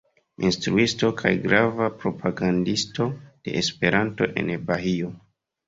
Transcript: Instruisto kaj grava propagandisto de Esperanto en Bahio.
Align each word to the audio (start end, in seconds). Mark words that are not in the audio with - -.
Instruisto 0.47 1.09
kaj 1.19 1.33
grava 1.43 1.91
propagandisto 1.99 3.09
de 3.27 3.57
Esperanto 3.63 4.33
en 4.45 4.53
Bahio. 4.73 5.15